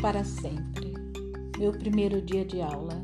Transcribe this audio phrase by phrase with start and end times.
[0.00, 0.94] para sempre.
[1.58, 3.02] Meu primeiro dia de aula.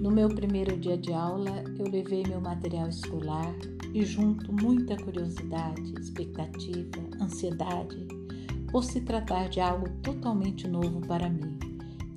[0.00, 3.54] No meu primeiro dia de aula, eu levei meu material escolar
[3.92, 8.08] e, junto muita curiosidade, expectativa, ansiedade,
[8.72, 11.58] por se tratar de algo totalmente novo para mim.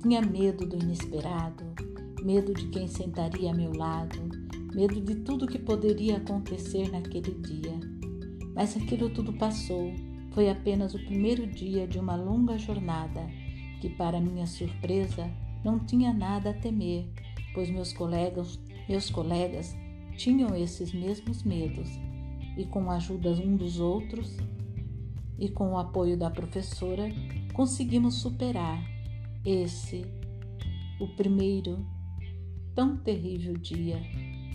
[0.00, 1.64] Tinha medo do inesperado,
[2.22, 4.18] medo de quem sentaria a meu lado,
[4.74, 7.78] medo de tudo que poderia acontecer naquele dia.
[8.54, 9.92] Mas aquilo tudo passou.
[10.30, 13.24] Foi apenas o primeiro dia de uma longa jornada
[13.84, 15.30] que, para minha surpresa,
[15.62, 17.06] não tinha nada a temer,
[17.52, 19.76] pois meus colegas, meus colegas
[20.16, 21.90] tinham esses mesmos medos
[22.56, 24.38] e com a ajuda um dos outros
[25.38, 27.10] e com o apoio da professora
[27.52, 28.82] conseguimos superar
[29.44, 30.06] esse
[30.98, 31.86] o primeiro
[32.74, 34.00] tão terrível dia.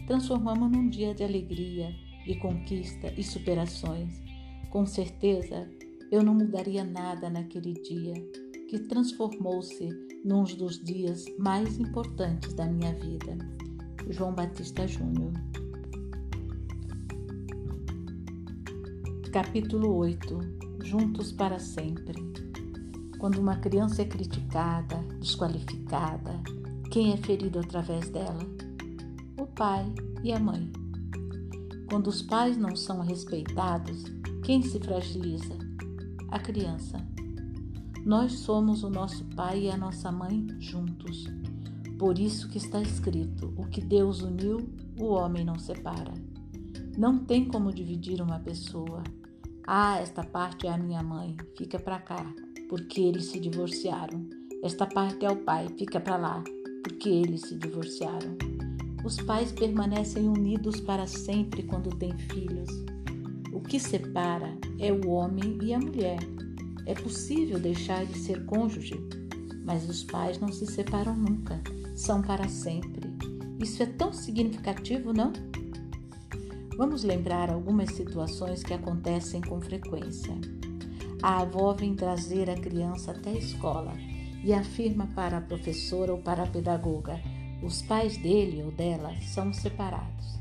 [0.07, 1.93] Transformamos num dia de alegria
[2.25, 4.23] e conquista e superações.
[4.71, 5.69] Com certeza,
[6.11, 8.15] eu não mudaria nada naquele dia
[8.69, 9.89] que transformou-se
[10.23, 13.35] num dos dias mais importantes da minha vida.
[14.11, 15.33] João Batista Júnior.
[19.33, 20.39] Capítulo 8
[20.83, 22.13] Juntos para sempre.
[23.17, 26.39] Quando uma criança é criticada, desqualificada,
[26.91, 28.45] quem é ferido através dela?
[29.39, 29.91] O pai
[30.23, 30.71] e a mãe.
[31.89, 34.03] Quando os pais não são respeitados,
[34.43, 35.57] quem se fragiliza?
[36.27, 37.08] A criança.
[38.05, 41.25] Nós somos o nosso pai e a nossa mãe juntos.
[41.97, 44.69] Por isso que está escrito: o que Deus uniu,
[44.99, 46.13] o homem não separa.
[46.97, 49.03] Não tem como dividir uma pessoa.
[49.67, 52.25] Ah, esta parte é a minha mãe, fica para cá,
[52.69, 54.27] porque eles se divorciaram.
[54.63, 56.43] Esta parte é o pai, fica para lá,
[56.83, 58.37] porque eles se divorciaram.
[59.03, 62.69] Os pais permanecem unidos para sempre quando têm filhos.
[63.53, 66.19] O que separa é o homem e a mulher.
[66.85, 68.99] É possível deixar de ser cônjuge,
[69.63, 71.61] mas os pais não se separam nunca,
[71.95, 73.09] são para sempre.
[73.59, 75.33] Isso é tão significativo, não?
[76.77, 80.33] Vamos lembrar algumas situações que acontecem com frequência.
[81.21, 83.93] A avó vem trazer a criança até a escola
[84.43, 87.19] e afirma para a professora ou para a pedagoga:
[87.61, 90.39] os pais dele ou dela são separados.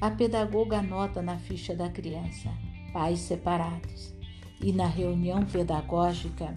[0.00, 2.48] A pedagoga anota na ficha da criança:
[2.92, 4.14] pais separados.
[4.62, 6.54] E na reunião pedagógica,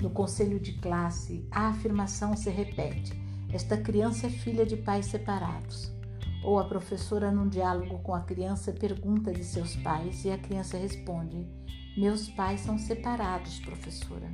[0.00, 3.12] no conselho de classe, a afirmação se repete:
[3.52, 5.90] esta criança é filha de pais separados.
[6.44, 10.76] Ou a professora, num diálogo com a criança, pergunta de seus pais e a criança
[10.76, 11.46] responde:
[11.96, 14.30] Meus pais são separados, professora.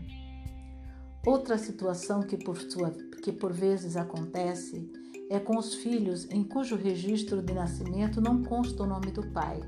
[1.24, 2.90] Outra situação que por, sua,
[3.22, 4.90] que por vezes acontece
[5.30, 9.60] é com os filhos em cujo registro de nascimento não consta o nome do pai.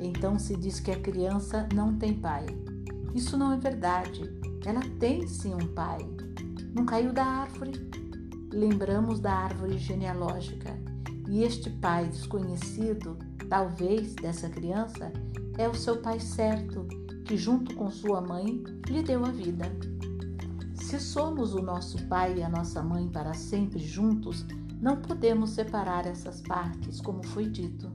[0.00, 2.46] Então se diz que a criança não tem pai.
[3.14, 4.22] Isso não é verdade.
[4.64, 5.98] Ela tem sim um pai.
[6.74, 7.88] Não caiu da árvore.
[8.52, 10.78] Lembramos da árvore genealógica.
[11.28, 13.16] E este pai desconhecido,
[13.48, 15.12] talvez dessa criança,
[15.58, 16.86] é o seu pai certo,
[17.24, 19.66] que junto com sua mãe lhe deu a vida.
[20.74, 24.46] Se somos o nosso pai e a nossa mãe para sempre juntos,
[24.80, 27.90] não podemos separar essas partes, como foi dito.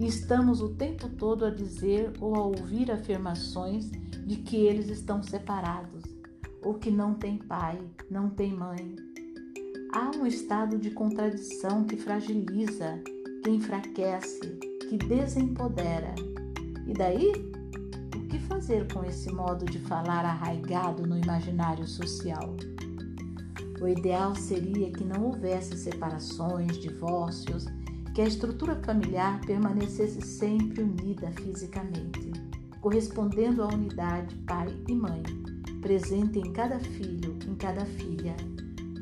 [0.00, 3.90] E estamos o tempo todo a dizer ou a ouvir afirmações
[4.26, 6.02] de que eles estão separados,
[6.64, 7.78] ou que não têm pai,
[8.10, 8.96] não têm mãe.
[9.92, 12.98] Há um estado de contradição que fragiliza,
[13.44, 14.40] que enfraquece,
[14.88, 16.14] que desempodera.
[16.86, 17.50] E daí
[18.30, 22.56] que fazer com esse modo de falar arraigado no imaginário social?
[23.82, 27.66] O ideal seria que não houvesse separações, divórcios,
[28.14, 32.32] que a estrutura familiar permanecesse sempre unida fisicamente,
[32.80, 35.22] correspondendo à unidade pai e mãe,
[35.80, 38.36] presente em cada filho, em cada filha.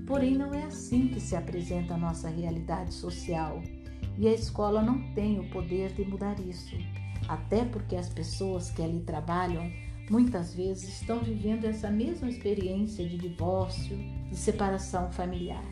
[0.07, 3.63] Porém, não é assim que se apresenta a nossa realidade social,
[4.17, 6.77] e a escola não tem o poder de mudar isso
[7.29, 9.71] até porque as pessoas que ali trabalham
[10.11, 13.97] muitas vezes estão vivendo essa mesma experiência de divórcio,
[14.31, 15.65] de separação familiar.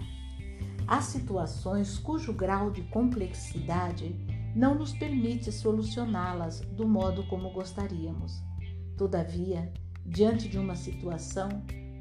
[0.89, 4.15] Há situações cujo grau de complexidade
[4.55, 8.41] não nos permite solucioná-las do modo como gostaríamos.
[8.97, 9.73] Todavia,
[10.05, 11.49] diante de uma situação,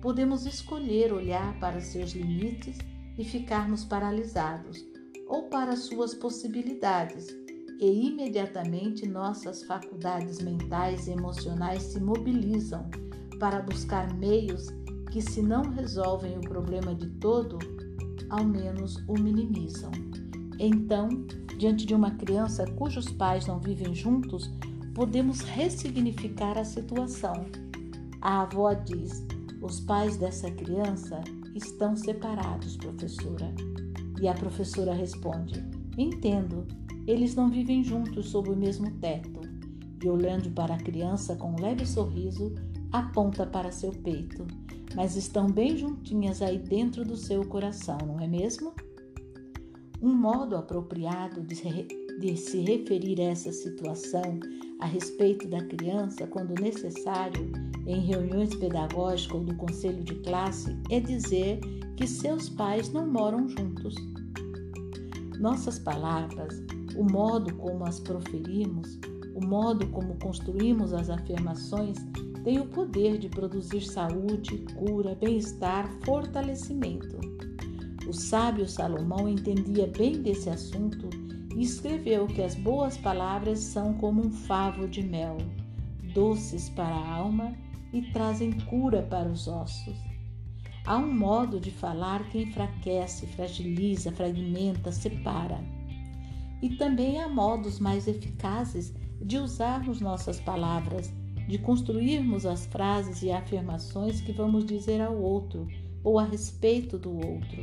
[0.02, 2.78] podemos escolher olhar para seus limites
[3.18, 4.86] e ficarmos paralisados,
[5.28, 7.28] ou para suas possibilidades
[7.80, 12.88] e imediatamente nossas faculdades mentais e emocionais se mobilizam
[13.40, 14.68] para buscar meios
[15.12, 17.58] que, se não resolvem o problema de todo,
[18.30, 19.92] ao menos o minimizam.
[20.60, 21.10] Então,
[21.58, 24.52] diante de uma criança cujos pais não vivem juntos,
[24.94, 27.46] podemos ressignificar a situação.
[28.22, 29.26] A avó diz:
[29.62, 31.22] Os pais dessa criança
[31.54, 33.54] estão separados, professora.
[34.22, 35.64] E a professora responde:
[35.98, 36.66] Entendo,
[37.06, 39.42] eles não vivem juntos sob o mesmo teto.
[40.04, 42.54] E olhando para a criança com um leve sorriso,
[42.92, 44.46] aponta para seu peito.
[44.96, 48.74] Mas estão bem juntinhas aí dentro do seu coração, não é mesmo?
[50.02, 51.88] Um modo apropriado de se,
[52.20, 54.40] de se referir a essa situação
[54.80, 57.52] a respeito da criança, quando necessário,
[57.86, 61.60] em reuniões pedagógicas ou do conselho de classe, é dizer
[61.96, 63.96] que seus pais não moram juntos.
[65.40, 66.62] Nossas palavras,
[66.96, 69.00] o modo como as proferimos,
[69.36, 71.98] o modo como construímos as afirmações
[72.46, 77.20] tem o poder de produzir saúde, cura, bem-estar, fortalecimento.
[78.08, 81.10] O sábio Salomão entendia bem desse assunto
[81.56, 85.38] e escreveu que as boas palavras são como um favo de mel,
[86.14, 87.52] doces para a alma
[87.92, 89.98] e trazem cura para os ossos.
[90.86, 95.60] Há um modo de falar que enfraquece, fragiliza, fragmenta, separa.
[96.62, 101.12] E também há modos mais eficazes de usarmos nossas palavras,
[101.48, 105.68] de construirmos as frases e afirmações que vamos dizer ao outro
[106.04, 107.62] ou a respeito do outro.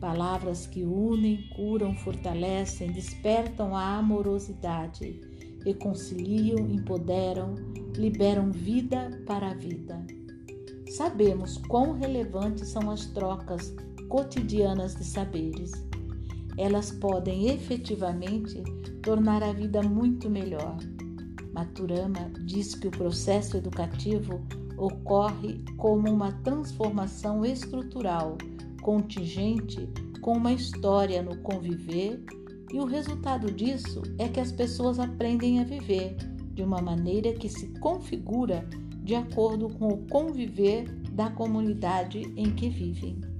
[0.00, 5.20] Palavras que unem, curam, fortalecem, despertam a amorosidade,
[5.64, 7.54] reconciliam, empoderam,
[7.96, 10.04] liberam vida para a vida.
[10.88, 13.74] Sabemos quão relevantes são as trocas
[14.08, 15.70] cotidianas de saberes.
[16.58, 18.62] Elas podem efetivamente
[19.02, 20.76] tornar a vida muito melhor.
[21.52, 24.40] Maturama diz que o processo educativo
[24.76, 28.36] ocorre como uma transformação estrutural
[28.80, 29.88] contingente
[30.20, 32.22] com uma história no conviver,
[32.72, 36.16] e o resultado disso é que as pessoas aprendem a viver
[36.54, 38.66] de uma maneira que se configura
[39.02, 43.31] de acordo com o conviver da comunidade em que vivem.